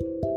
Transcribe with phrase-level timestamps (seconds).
[0.00, 0.33] Thank you.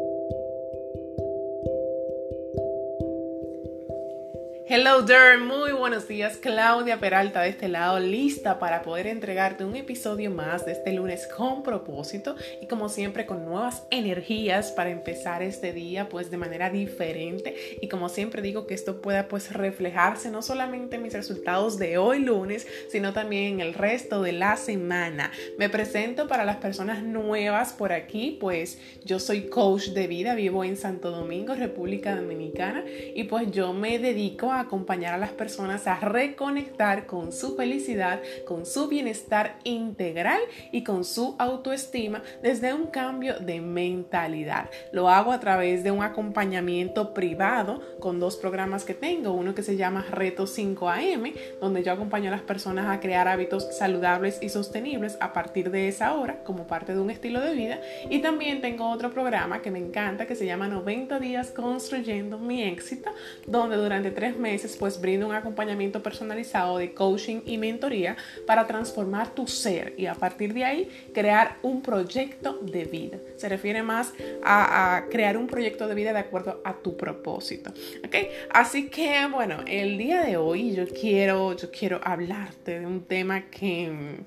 [4.69, 6.35] Hello there, muy buenos días.
[6.35, 11.25] Claudia Peralta de este lado, lista para poder entregarte un episodio más de este lunes
[11.25, 16.69] con propósito y como siempre con nuevas energías para empezar este día pues de manera
[16.69, 21.79] diferente y como siempre digo que esto pueda pues reflejarse no solamente en mis resultados
[21.79, 25.31] de hoy lunes, sino también en el resto de la semana.
[25.57, 30.65] Me presento para las personas nuevas por aquí, pues yo soy coach de vida, vivo
[30.65, 32.83] en Santo Domingo, República Dominicana
[33.15, 38.21] y pues yo me dedico a acompañar a las personas a reconectar con su felicidad,
[38.45, 40.39] con su bienestar integral
[40.71, 44.69] y con su autoestima desde un cambio de mentalidad.
[44.91, 49.63] Lo hago a través de un acompañamiento privado con dos programas que tengo, uno que
[49.63, 54.49] se llama Reto 5am, donde yo acompaño a las personas a crear hábitos saludables y
[54.49, 57.79] sostenibles a partir de esa hora como parte de un estilo de vida
[58.09, 62.63] y también tengo otro programa que me encanta que se llama 90 días construyendo mi
[62.63, 63.11] éxito,
[63.45, 64.46] donde durante tres meses
[64.79, 70.15] pues brindo un acompañamiento personalizado de coaching y mentoría para transformar tu ser y a
[70.15, 73.17] partir de ahí crear un proyecto de vida.
[73.35, 77.71] Se refiere más a, crear un proyecto de vida de acuerdo a tu propósito.
[78.05, 78.29] ¿okay?
[78.49, 83.49] Así que bueno, el día de hoy yo quiero, yo quiero hablarte de un tema
[83.49, 84.17] que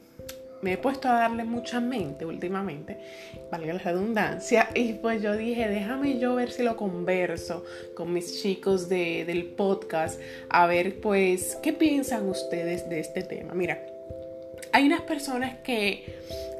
[0.63, 2.99] me he puesto a darle mucha mente últimamente,
[3.51, 8.43] valga la redundancia, y pues yo dije, déjame yo ver si lo converso con mis
[8.43, 13.55] chicos de, del podcast, a ver pues qué piensan ustedes de este tema.
[13.55, 13.81] Mira,
[14.73, 16.05] hay unas personas que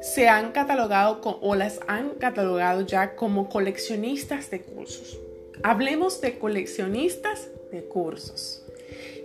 [0.01, 5.17] se han catalogado o las han catalogado ya como coleccionistas de cursos.
[5.63, 8.63] Hablemos de coleccionistas de cursos.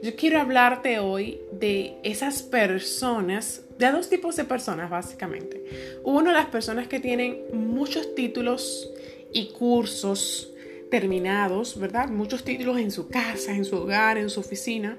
[0.02, 6.00] Yo quiero hablarte hoy de esas personas de dos tipos de personas, básicamente.
[6.04, 8.90] Uno, las personas que tienen muchos títulos
[9.32, 10.52] y cursos
[10.90, 12.08] terminados, ¿verdad?
[12.08, 14.96] Muchos títulos en su casa, en su hogar, en su oficina,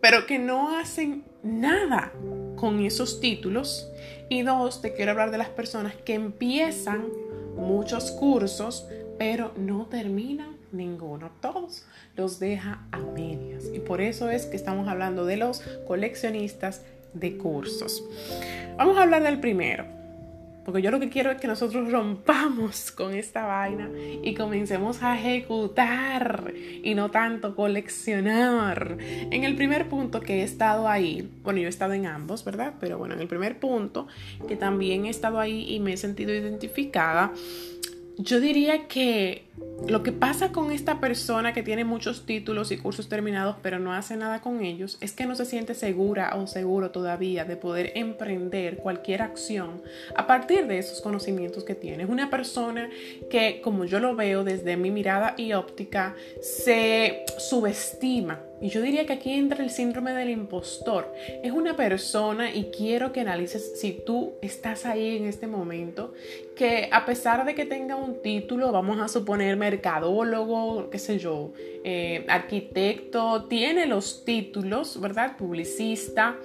[0.00, 2.12] pero que no hacen nada
[2.56, 3.90] con esos títulos.
[4.28, 7.06] Y dos, te quiero hablar de las personas que empiezan
[7.56, 8.86] muchos cursos,
[9.18, 11.30] pero no terminan ninguno.
[11.40, 11.86] Todos
[12.16, 13.64] los deja a medias.
[13.72, 16.82] Y por eso es que estamos hablando de los coleccionistas
[17.14, 18.04] de cursos.
[18.76, 19.84] Vamos a hablar del primero,
[20.64, 23.90] porque yo lo que quiero es que nosotros rompamos con esta vaina
[24.22, 28.96] y comencemos a ejecutar y no tanto coleccionar.
[29.30, 32.74] En el primer punto que he estado ahí, bueno, yo he estado en ambos, ¿verdad?
[32.80, 34.08] Pero bueno, en el primer punto
[34.48, 37.32] que también he estado ahí y me he sentido identificada,
[38.18, 39.44] yo diría que
[39.88, 43.92] lo que pasa con esta persona que tiene muchos títulos y cursos terminados pero no
[43.92, 47.92] hace nada con ellos es que no se siente segura o seguro todavía de poder
[47.94, 49.82] emprender cualquier acción
[50.14, 52.04] a partir de esos conocimientos que tiene.
[52.04, 52.88] Es una persona
[53.30, 59.04] que, como yo lo veo desde mi mirada y óptica, se subestima y yo diría
[59.06, 61.12] que aquí entra el síndrome del impostor.
[61.42, 66.14] Es una persona, y quiero que analices si tú estás ahí en este momento,
[66.56, 71.52] que a pesar de que tenga un título, vamos a suponer mercadólogo, qué sé yo,
[71.84, 75.36] eh, arquitecto, tiene los títulos, ¿verdad?
[75.36, 76.36] Publicista,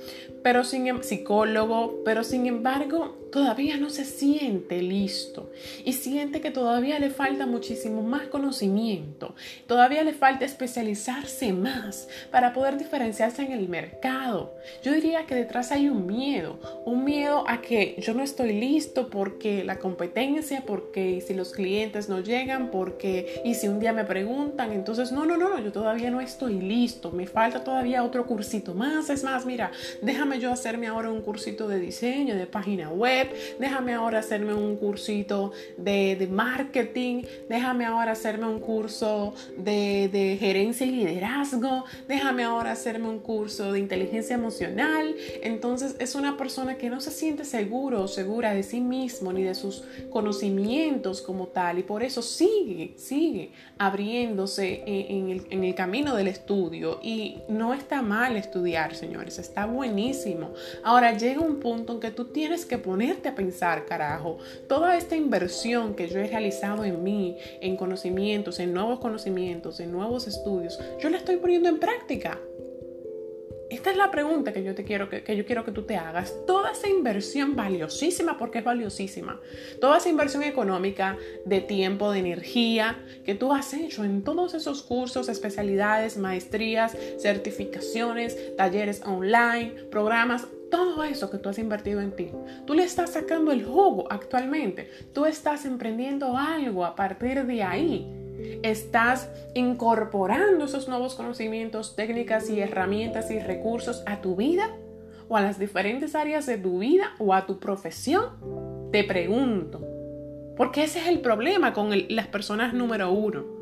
[0.44, 5.52] pero sin em, psicólogo, pero sin embargo todavía no se siente listo
[5.86, 9.36] y siente que todavía le falta muchísimo más conocimiento,
[9.68, 14.56] todavía le falta especializarse más para poder diferenciarse en el mercado.
[14.84, 19.10] Yo diría que detrás hay un miedo, un miedo a que yo no estoy listo
[19.10, 24.06] porque la competencia, porque si los clientes no llegan, porque y si un día me
[24.06, 28.74] preguntan, entonces no, no, no, yo todavía no estoy listo, me falta todavía otro cursito
[28.74, 33.19] más, es más, mira, déjame yo hacerme ahora un cursito de diseño, de página web,
[33.60, 40.38] déjame ahora hacerme un cursito de, de marketing, déjame ahora hacerme un curso de, de
[40.40, 45.16] gerencia y liderazgo, déjame ahora hacerme un curso de inteligencia emocional.
[45.42, 49.44] Entonces es una persona que no se siente seguro o segura de sí mismo ni
[49.44, 55.76] de sus conocimientos como tal y por eso sigue, sigue abriéndose en, el, en el
[55.76, 60.54] camino del estudio y no está mal estudiar, señores, está buenísimo.
[60.84, 62.78] Ahora llega un punto en que tú tienes que
[63.10, 68.60] ponerte a pensar, carajo, toda esta inversión que yo he realizado en mí, en conocimientos,
[68.60, 72.40] en nuevos conocimientos, en nuevos estudios, yo la estoy poniendo en práctica.
[73.72, 75.96] Esta es la pregunta que yo te quiero que, que, yo quiero que tú te
[75.96, 76.36] hagas.
[76.46, 79.40] Toda esa inversión valiosísima, porque es valiosísima.
[79.82, 84.84] Toda esa inversión económica de tiempo, de energía que tú has hecho en todos esos
[84.84, 92.32] cursos, especialidades, maestrías, certificaciones, talleres online, programas, todo eso que tú has invertido en ti,
[92.66, 98.16] tú le estás sacando el jugo actualmente, tú estás emprendiendo algo a partir de ahí.
[98.64, 104.70] Estás incorporando esos nuevos conocimientos, técnicas y herramientas y recursos a tu vida
[105.28, 108.90] o a las diferentes áreas de tu vida o a tu profesión.
[108.94, 109.86] Te pregunto,
[110.56, 113.59] porque ese es el problema con las personas número uno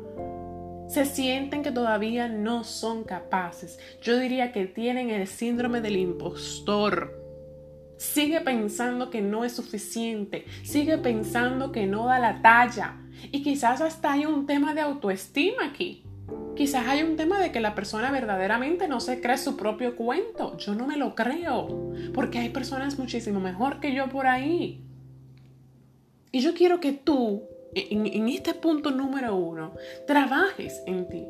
[0.88, 3.78] se sienten que todavía no son capaces.
[4.02, 7.14] Yo diría que tienen el síndrome del impostor.
[7.98, 12.96] Sigue pensando que no es suficiente, sigue pensando que no da la talla.
[13.30, 16.04] Y quizás hasta hay un tema de autoestima aquí.
[16.56, 20.56] Quizás hay un tema de que la persona verdaderamente no se cree su propio cuento.
[20.58, 24.80] Yo no me lo creo, porque hay personas muchísimo mejor que yo por ahí.
[26.32, 27.44] Y yo quiero que tú
[27.74, 29.74] en, este punto número uno,
[30.06, 31.26] trabajes en ti,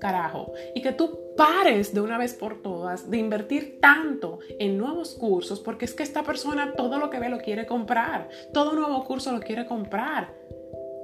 [0.00, 5.14] carajo, y que tú pares de una vez por todas de invertir tanto en nuevos
[5.14, 9.04] cursos, porque es que esta persona todo lo que ve lo quiere comprar, todo nuevo
[9.04, 10.34] curso lo quiere comprar.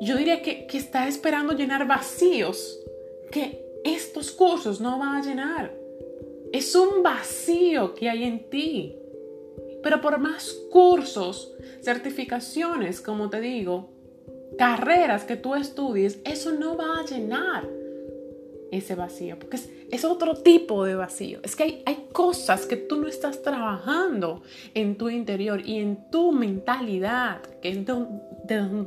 [0.01, 2.79] Yo diría que, que está esperando llenar vacíos
[3.33, 5.75] que estos cursos no van a llenar.
[6.53, 8.97] Es un vacío que hay en ti.
[9.83, 13.91] Pero por más cursos, certificaciones, como te digo,
[14.59, 17.69] carreras que tú estudies, eso no va a llenar
[18.71, 19.59] ese vacío, porque
[19.91, 21.39] es, otro tipo de vacío.
[21.43, 24.43] Es que hay, hay, cosas que tú no estás trabajando
[24.75, 27.79] en tu interior y en tu mentalidad, que es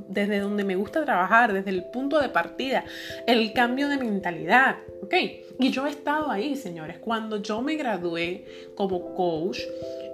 [0.08, 2.84] desde donde me gusta trabajar, desde el punto de partida,
[3.26, 5.14] el cambio de mentalidad, ¿ok?
[5.60, 8.46] Y yo he estado ahí, señores, cuando yo me gradué
[8.76, 9.60] como coach,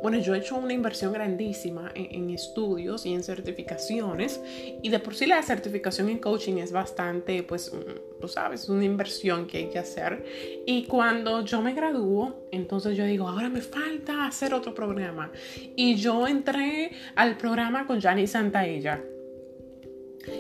[0.02, 4.40] bueno, yo he hecho una inversión grandísima en, estudios y en certificaciones
[4.82, 8.86] y de por sí la certificación en coaching es bastante, pues, mm, tú sabes, una
[8.86, 10.24] inversión que hay que hacer.
[10.66, 15.32] Y cuando yo me gradúo, entonces yo digo, ahora me falta hacer otro programa.
[15.76, 19.02] Y yo entré al programa con Jani Santaella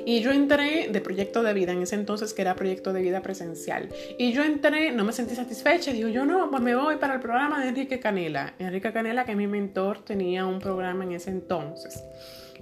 [0.05, 3.21] y yo entré de proyecto de vida en ese entonces que era proyecto de vida
[3.21, 3.89] presencial.
[4.17, 7.19] Y yo entré, no me sentí satisfecha, digo yo no, pues me voy para el
[7.19, 8.53] programa de Enrique Canela.
[8.59, 12.03] Enrique Canela, que mi mentor tenía un programa en ese entonces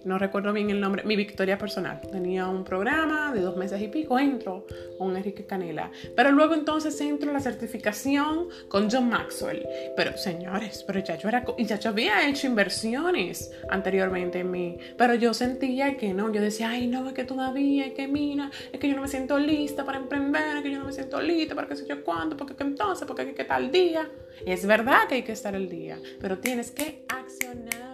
[0.05, 1.99] no recuerdo bien el nombre, mi victoria personal.
[2.11, 4.65] Tenía un programa de dos meses y pico, entro
[4.97, 5.91] con Enrique Canela.
[6.15, 9.67] Pero luego entonces entro a la certificación con John Maxwell.
[9.97, 15.15] Pero señores, pero ya yo era, ya yo había hecho inversiones anteriormente en mí, pero
[15.15, 18.79] yo sentía que no, yo decía, ay no, es que todavía, es que mira, es
[18.79, 21.55] que yo no me siento lista para emprender, es que yo no me siento lista
[21.55, 24.09] para qué sé yo cuándo, porque entonces, porque que estar al día.
[24.45, 27.84] es verdad que hay que estar al día, pero tienes que accionar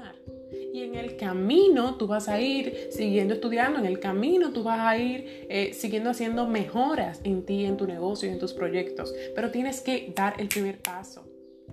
[0.74, 4.80] y en el camino tú vas a ir siguiendo estudiando, en el camino tú vas
[4.80, 9.14] a ir eh, siguiendo haciendo mejoras en ti, en tu negocio en tus proyectos.
[9.36, 11.28] Pero tienes que dar el primer paso.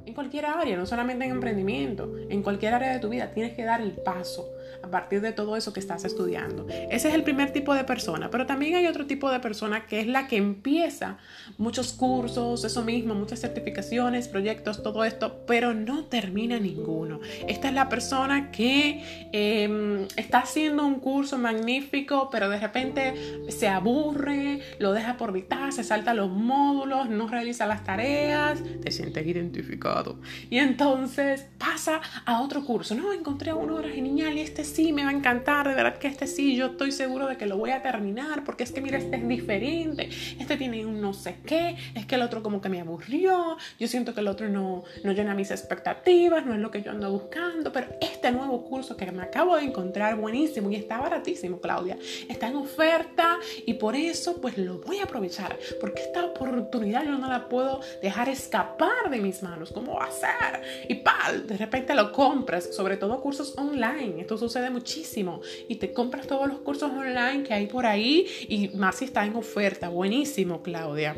[0.07, 3.65] En cualquier área, no solamente en emprendimiento, en cualquier área de tu vida, tienes que
[3.65, 4.49] dar el paso
[4.83, 6.67] a partir de todo eso que estás estudiando.
[6.69, 10.01] Ese es el primer tipo de persona, pero también hay otro tipo de persona que
[10.01, 11.19] es la que empieza
[11.57, 17.21] muchos cursos, eso mismo, muchas certificaciones, proyectos, todo esto, pero no termina ninguno.
[17.47, 23.15] Esta es la persona que em, está haciendo un curso magnífico, pero de repente
[23.49, 28.91] se aburre, lo deja por mitad, se salta los módulos, no realiza las tareas, te
[28.91, 30.21] sientes identificado.
[30.51, 32.95] Y entonces pasa a otro curso.
[32.95, 36.09] No, encontré uno ahora genial y este sí me va a encantar, de verdad que
[36.09, 38.99] este sí, yo estoy seguro de que lo voy a terminar, porque es que mira,
[38.99, 40.09] este es diferente,
[40.39, 43.89] este tiene un no sé qué, es que el otro como que me aburrió, yo
[43.89, 47.11] siento que el otro no, no llena mis expectativas, no es lo que yo ando
[47.11, 51.99] buscando, pero este nuevo curso que me acabo de encontrar buenísimo y está baratísimo, Claudia,
[52.29, 57.19] está en oferta y por eso pues lo voy a aprovechar, porque esta oportunidad yo
[57.19, 60.63] no la puedo dejar escapar de mis manos, ¿cómo va a ser?
[60.89, 65.93] Y pal, de repente lo compras, sobre todo cursos online, esto sucede muchísimo y te
[65.93, 69.91] compras todos los cursos online que hay por ahí y más si está en oferta.
[69.91, 71.17] Buenísimo, Claudia.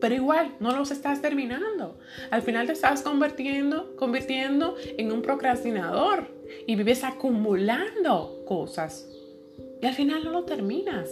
[0.00, 1.98] Pero igual, no los estás terminando.
[2.30, 6.28] Al final te estás convirtiendo, convirtiendo en un procrastinador
[6.66, 9.08] y vives acumulando cosas.
[9.82, 11.10] Y al final no lo terminas.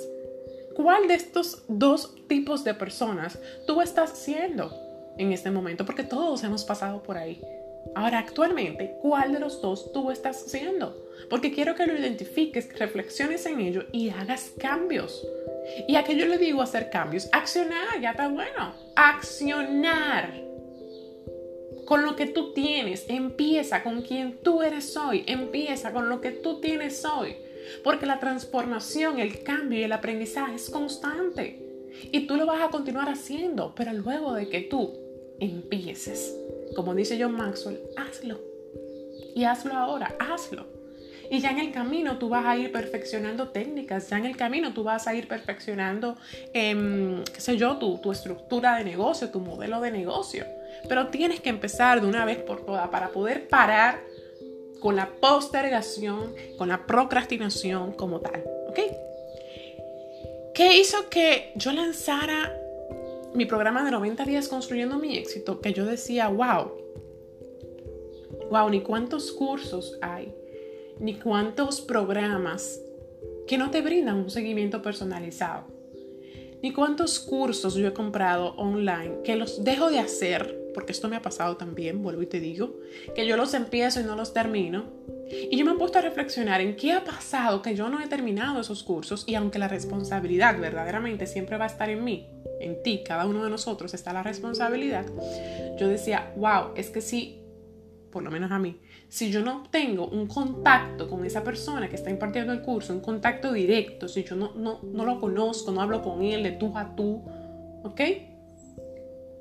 [0.77, 4.73] ¿Cuál de estos dos tipos de personas tú estás siendo
[5.19, 5.85] en este momento?
[5.85, 7.43] Porque todos hemos pasado por ahí.
[7.95, 10.97] Ahora, actualmente, ¿cuál de los dos tú estás haciendo?
[11.29, 15.27] Porque quiero que lo identifiques, reflexiones en ello y hagas cambios.
[15.89, 18.75] Y a que yo le digo hacer cambios, accionar, ya está bueno.
[18.97, 20.43] Accionar
[21.85, 23.05] con lo que tú tienes.
[23.09, 25.25] Empieza con quien tú eres hoy.
[25.27, 27.37] Empieza con lo que tú tienes hoy.
[27.85, 31.61] Porque la transformación, el cambio y el aprendizaje es constante.
[32.11, 34.99] Y tú lo vas a continuar haciendo, pero luego de que tú
[35.39, 36.37] empieces
[36.75, 38.41] como dice John Maxwell, hazlo.
[39.35, 40.67] Y hazlo ahora, hazlo.
[41.31, 44.75] Y ya en el camino tú vas a ir perfeccionando técnicas, ya en el camino
[44.75, 46.17] tú vas a ir perfeccionando,
[46.53, 50.45] em, qué sé yo, tu, tu estructura de negocio, tu modelo de negocio.
[50.89, 54.01] Pero tienes que empezar de una vez por todas para poder parar
[54.81, 58.45] con la postergación, con la procrastinación como tal.
[58.69, 58.81] ¿Ok?
[60.55, 62.53] ¿Qué hizo que yo lanzara
[63.35, 65.61] mi programa de 90 días construyendo mi éxito?
[65.61, 66.73] Que yo decía, wow,
[68.51, 70.35] wow, ni cuántos cursos hay,
[71.01, 72.81] ni cuántos programas
[73.47, 75.65] que no te brindan un seguimiento personalizado,
[76.63, 81.17] ni cuántos cursos yo he comprado online que los dejo de hacer, porque esto me
[81.17, 82.77] ha pasado también, vuelvo y te digo,
[83.15, 84.85] que yo los empiezo y no los termino.
[85.51, 88.07] Y yo me he puesto a reflexionar en qué ha pasado que yo no he
[88.07, 92.29] terminado esos cursos y aunque la responsabilidad verdaderamente siempre va a estar en mí,
[92.65, 95.07] en ti, cada uno de nosotros está la responsabilidad,
[95.79, 97.43] yo decía, wow, es que si
[98.13, 98.79] por lo menos a mí,
[99.09, 103.01] si yo no tengo un contacto con esa persona que está impartiendo el curso, un
[103.01, 106.77] contacto directo, si yo no, no, no lo conozco, no hablo con él de tú
[106.77, 107.23] a tú,
[107.83, 108.01] ¿ok?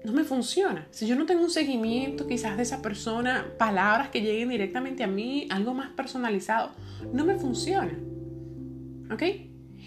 [0.06, 0.88] No me funciona.
[0.90, 5.08] Si yo no tengo un seguimiento quizás de esa persona, palabras que lleguen directamente a
[5.08, 6.72] mí, algo más personalizado,
[7.13, 8.00] no me funciona.
[9.12, 9.24] ¿Ok?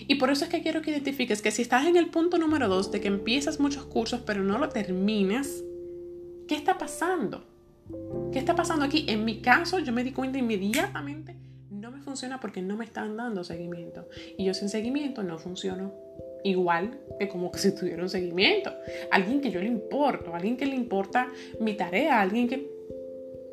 [0.06, 2.68] Y por eso es que quiero que identifiques que si estás en el punto número
[2.68, 5.62] dos de que empiezas muchos cursos pero no lo terminas,
[6.48, 7.44] ¿qué está pasando?
[8.32, 9.04] ¿Qué está pasando aquí?
[9.08, 11.36] En mi caso, yo me di cuenta inmediatamente,
[11.70, 14.08] no me funciona porque no me están dando seguimiento.
[14.38, 15.92] Y yo sin seguimiento no funciono
[16.44, 18.72] igual que como que si tuviera un seguimiento.
[19.10, 22.70] Alguien que yo le importo, alguien que le importa mi tarea, alguien que...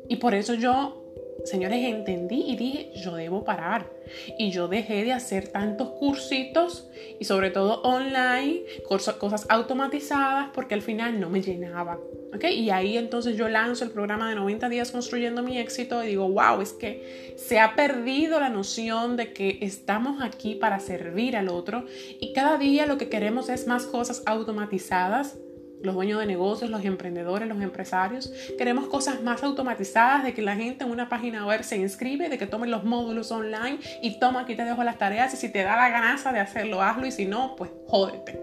[0.08, 1.01] Y por eso yo
[1.44, 3.90] señores, entendí y dije, yo debo parar.
[4.38, 10.82] Y yo dejé de hacer tantos cursitos y sobre todo online, cosas automatizadas, porque al
[10.82, 11.98] final no me llenaba.
[12.34, 12.44] ¿ok?
[12.44, 16.28] Y ahí entonces yo lanzo el programa de 90 días construyendo mi éxito y digo,
[16.28, 21.48] wow, es que se ha perdido la noción de que estamos aquí para servir al
[21.48, 21.86] otro
[22.20, 25.36] y cada día lo que queremos es más cosas automatizadas
[25.82, 28.32] los dueños de negocios, los emprendedores, los empresarios.
[28.56, 32.38] Queremos cosas más automatizadas, de que la gente en una página web se inscribe, de
[32.38, 35.62] que tomen los módulos online y toma, aquí te dejo las tareas y si te
[35.62, 38.40] da la ganancia de hacerlo, hazlo y si no, pues jódete.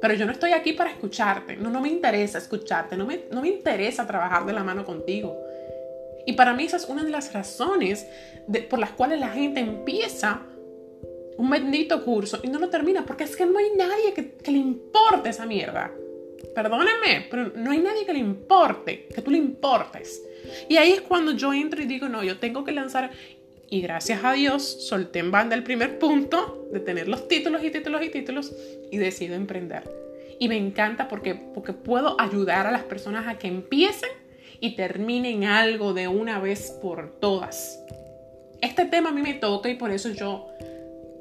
[0.00, 3.40] Pero yo no estoy aquí para escucharte, no, no me interesa escucharte, no me, no
[3.40, 5.36] me interesa trabajar de la mano contigo.
[6.26, 8.06] Y para mí esa es una de las razones
[8.68, 10.42] por las cuales la gente empieza
[11.36, 14.50] un bendito curso y no lo termina, porque es que no hay nadie que, que
[14.50, 15.90] le importe esa mierda.
[16.54, 20.22] Perdónenme, pero no hay nadie que le importe, que tú le importes.
[20.68, 23.10] Y ahí es cuando yo entro y digo, no, yo tengo que lanzar.
[23.70, 27.70] Y gracias a Dios solté en banda el primer punto de tener los títulos y
[27.70, 28.52] títulos y títulos
[28.90, 29.84] y decido emprender.
[30.38, 34.10] Y me encanta porque, porque puedo ayudar a las personas a que empiecen
[34.60, 37.80] y terminen algo de una vez por todas.
[38.60, 40.48] Este tema a mí me toca y por eso yo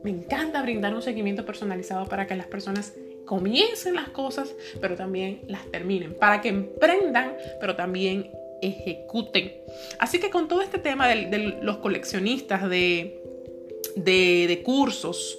[0.03, 2.93] me encanta brindar un seguimiento personalizado para que las personas
[3.25, 9.53] comiencen las cosas, pero también las terminen, para que emprendan, pero también ejecuten.
[9.99, 13.21] Así que con todo este tema de, los coleccionistas de,
[13.95, 15.37] de cursos,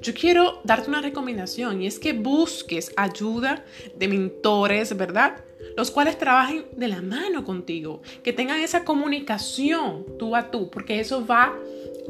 [0.00, 3.64] yo quiero darte una recomendación y es que busques ayuda
[3.96, 5.44] de mentores, ¿verdad?
[5.76, 11.00] Los cuales trabajen de la mano contigo, que tengan esa comunicación tú a tú, porque
[11.00, 11.58] eso va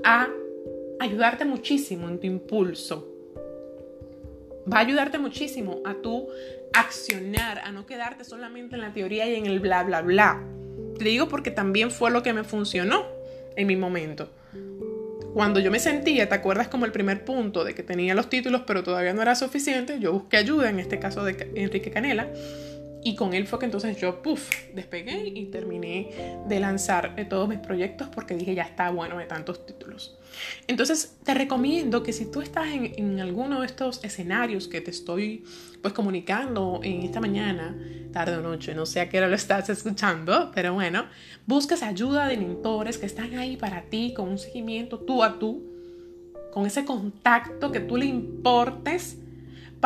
[0.05, 0.29] a
[0.99, 3.15] ayudarte muchísimo en tu impulso
[4.73, 6.28] va a ayudarte muchísimo a tú
[6.73, 10.42] accionar, a no quedarte solamente en la teoría y en el bla, bla, bla.
[10.99, 13.06] Te digo porque también fue lo que me funcionó
[13.54, 14.30] en mi momento.
[15.35, 18.62] Cuando yo me sentía, ¿te acuerdas como el primer punto de que tenía los títulos
[18.66, 20.00] pero todavía no era suficiente?
[20.00, 22.28] Yo busqué ayuda, en este caso de Enrique Canela,
[23.07, 27.49] y con él fue que entonces yo, puff, despegué y terminé de lanzar eh, todos
[27.49, 30.19] mis proyectos porque dije, ya está bueno de tantos títulos.
[30.67, 34.91] Entonces, te recomiendo que si tú estás en, en alguno de estos escenarios que te
[34.91, 35.45] estoy
[35.81, 37.79] pues comunicando en esta mañana,
[38.13, 41.07] tarde o noche, no sé a qué hora lo estás escuchando, pero bueno,
[41.47, 45.63] busques ayuda de mentores que están ahí para ti con un seguimiento tú a tú,
[46.53, 49.19] con ese contacto que tú le importes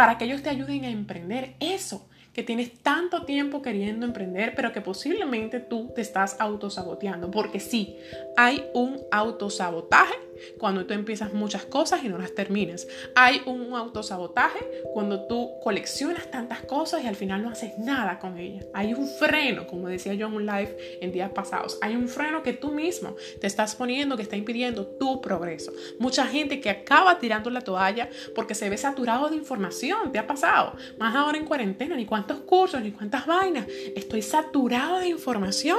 [0.01, 4.73] para que ellos te ayuden a emprender eso que tienes tanto tiempo queriendo emprender, pero
[4.73, 7.31] que posiblemente tú te estás autosaboteando.
[7.31, 7.99] Porque sí,
[8.35, 10.15] hay un autosabotaje
[10.59, 12.87] cuando tú empiezas muchas cosas y no las terminas.
[13.15, 14.61] Hay un autosabotaje
[14.93, 18.67] cuando tú coleccionas tantas cosas y al final no haces nada con ellas.
[18.75, 21.79] Hay un freno, como decía yo en un live en días pasados.
[21.83, 25.73] Hay un freno que tú mismo te estás poniendo que está impidiendo tu progreso.
[25.99, 30.13] Mucha gente que acaba tirando la toalla porque se ve saturado de información.
[30.13, 30.77] ¿Te ha pasado?
[30.99, 33.67] Más ahora en cuarentena, ni cuántos cursos, ni cuántas vainas.
[33.97, 35.79] Estoy saturado de información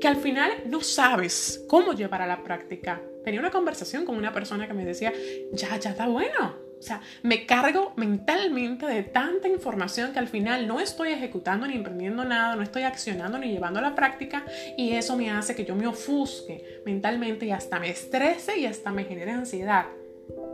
[0.00, 3.00] que al final no sabes cómo llevar a la práctica.
[3.26, 5.12] Tenía una conversación con una persona que me decía,
[5.52, 6.54] ya, ya está bueno.
[6.78, 11.74] O sea, me cargo mentalmente de tanta información que al final no estoy ejecutando ni
[11.74, 14.44] emprendiendo nada, no estoy accionando ni llevando a la práctica
[14.76, 18.92] y eso me hace que yo me ofusque mentalmente y hasta me estrese y hasta
[18.92, 19.86] me genere ansiedad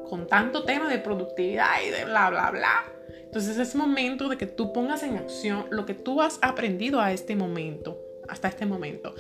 [0.09, 2.85] con tanto tema de productividad y de bla, bla, bla.
[3.23, 7.13] Entonces es momento de que tú pongas en acción lo que tú has aprendido a
[7.13, 8.01] este momento,
[8.31, 9.15] hasta este momento.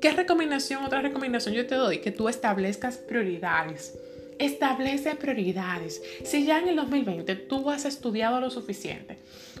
[0.00, 1.98] ¿Qué recomendación, otra recomendación yo te doy?
[1.98, 3.98] Que tú establezcas prioridades.
[4.38, 6.02] Establece prioridades.
[6.24, 9.16] Si ya en el 2020 tú has estudiado lo suficiente,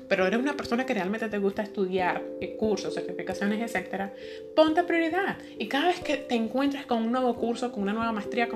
[0.08, 4.12] pero eres una persona que realmente te gusta estudiar eh, cursos, certificaciones, etcétera,
[4.54, 5.38] ponte prioridad.
[5.58, 8.48] Y cada vez que te encuentres con un nuevo curso, con una nueva maestría,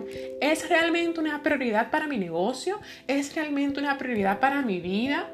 [0.42, 2.78] ¿es realmente una prioridad para mi negocio?
[3.06, 5.30] ¿Es realmente una prioridad para mi vida?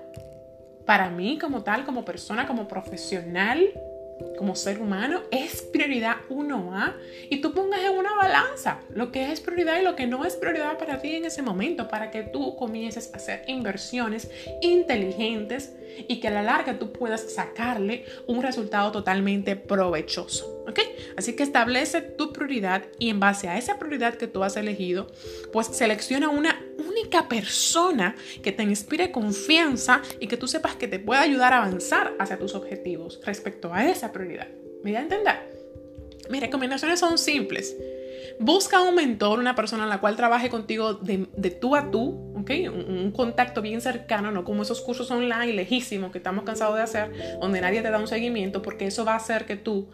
[0.84, 3.72] Para mí como tal, como persona, como profesional
[4.38, 6.94] como ser humano es prioridad 1A
[7.30, 10.37] y tú pongas en una balanza lo que es prioridad y lo que no es
[10.37, 14.30] prioridad para ti en ese momento para que tú comiences a hacer inversiones
[14.61, 15.73] inteligentes
[16.08, 20.64] y que a la larga tú puedas sacarle un resultado totalmente provechoso.
[20.68, 20.80] ¿Ok?
[21.16, 25.06] Así que establece tu prioridad y en base a esa prioridad que tú has elegido,
[25.52, 26.61] pues selecciona una
[26.96, 31.58] única persona que te inspire confianza y que tú sepas que te pueda ayudar a
[31.58, 34.48] avanzar hacia tus objetivos respecto a esa prioridad.
[34.82, 35.56] ¿Me da a entender?
[36.30, 37.76] Mis recomendaciones son simples.
[38.38, 42.68] Busca un mentor, una persona en la cual trabaje contigo de, tú a tú, ¿okay?
[42.68, 47.38] Un, contacto bien cercano, no como esos cursos online lejísimos que estamos cansados de hacer,
[47.40, 49.88] donde nadie te da un seguimiento, porque eso va a hacer que tú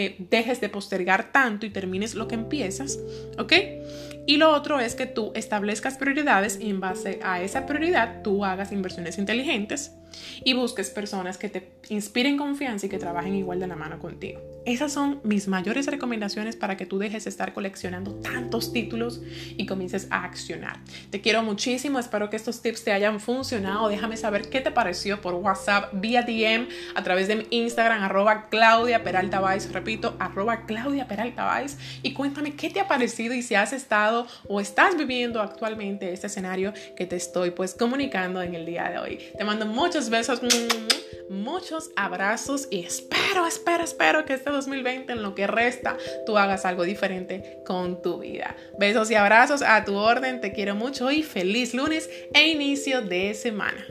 [0.00, 3.00] eh, dejes de postergar tanto y termines lo que empiezas,
[3.36, 3.52] ¿ok?
[4.28, 8.44] Y lo otro es que tú establezcas prioridades y en base a esa prioridad tú
[8.44, 9.90] hagas inversiones inteligentes
[10.44, 14.40] y busques personas que te inspiren confianza y que trabajen igual de la mano contigo.
[14.66, 19.22] Esas son mis mayores recomendaciones para que tú dejes de estar coleccionando tantos títulos
[19.56, 20.80] y comiences a accionar.
[21.08, 23.88] Te quiero muchísimo, espero que estos tips te hayan funcionado.
[23.88, 28.48] Déjame saber qué te pareció por WhatsApp, vía DM, a través de mi Instagram, arroba
[28.50, 29.40] Claudia Peralta
[29.88, 31.64] repito, arroba Claudia Peralta
[32.02, 36.26] y cuéntame qué te ha parecido y si has estado o estás viviendo actualmente este
[36.26, 39.18] escenario que te estoy pues comunicando en el día de hoy.
[39.38, 40.42] Te mando muchos besos,
[41.30, 45.96] muchos abrazos y espero, espero, espero que este 2020 en lo que resta
[46.26, 48.56] tú hagas algo diferente con tu vida.
[48.78, 53.32] Besos y abrazos a tu orden, te quiero mucho y feliz lunes e inicio de
[53.32, 53.86] semana.